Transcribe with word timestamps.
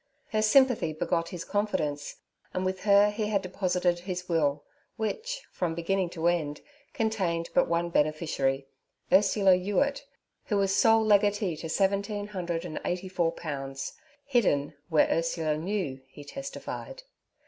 Her 0.29 0.41
sympathy 0.41 0.93
begot 0.93 1.29
his 1.29 1.45
confidence, 1.45 2.15
and 2.55 2.65
with 2.65 2.79
her 2.79 3.11
he 3.11 3.27
had 3.27 3.43
deposited 3.43 3.99
his 3.99 4.27
will, 4.27 4.63
which, 4.97 5.43
from 5.51 5.75
beginning 5.75 6.09
to 6.17 6.25
end, 6.25 6.61
contained 6.91 7.51
but 7.53 7.67
one 7.67 7.91
beneficiary, 7.91 8.65
Ursula 9.13 9.53
Ewart, 9.53 10.03
who 10.45 10.57
was 10.57 10.75
sole 10.75 11.05
legatee 11.05 11.55
to 11.57 11.69
seventeen 11.69 12.25
hundred 12.29 12.65
and 12.65 12.81
eighty 12.83 13.07
four 13.09 13.31
pounds 13.31 13.91
(£1,784), 14.23 14.23
hidden—where 14.31 15.07
Ursula 15.11 15.55
knew, 15.55 16.01
he 16.07 16.23
testified. 16.23 17.03